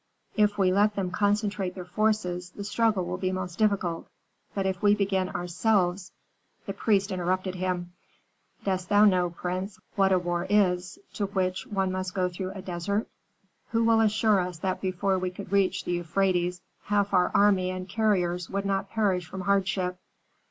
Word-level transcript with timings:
If 0.35 0.57
we 0.57 0.73
let 0.73 0.95
them 0.95 1.11
concentrate 1.11 1.75
their 1.75 1.85
forces, 1.85 2.49
the 2.49 2.63
struggle 2.63 3.05
will 3.05 3.19
be 3.19 3.31
most 3.31 3.59
difficult; 3.59 4.07
but 4.55 4.65
if 4.65 4.81
we 4.81 4.95
begin 4.95 5.29
ourselves" 5.29 6.11
The 6.65 6.73
priest 6.73 7.11
interrupted 7.11 7.53
him, 7.53 7.91
"Dost 8.63 8.89
thou 8.89 9.05
know, 9.05 9.29
prince, 9.29 9.77
what 9.95 10.11
a 10.11 10.17
war 10.17 10.47
is 10.49 10.97
to 11.13 11.27
which 11.27 11.67
one 11.67 11.91
must 11.91 12.15
go 12.15 12.29
through 12.29 12.53
a 12.53 12.63
desert? 12.63 13.07
Who 13.73 13.83
will 13.83 13.99
assure 14.01 14.39
us 14.39 14.57
that 14.57 14.81
before 14.81 15.19
we 15.19 15.29
could 15.29 15.51
reach 15.51 15.83
the 15.85 15.91
Euphrates 15.91 16.61
half 16.85 17.13
our 17.13 17.29
army 17.35 17.69
and 17.69 17.87
carriers 17.87 18.49
would 18.49 18.65
not 18.65 18.89
perish 18.89 19.27
from 19.27 19.41
hardship?" 19.41 19.99